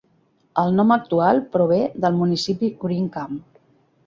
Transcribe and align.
El 0.61 0.71
nom 0.77 0.93
actual 0.95 1.41
prové 1.57 1.77
del 2.07 2.19
municipi 2.23 2.71
Green 2.87 3.07
Camp. 3.19 3.39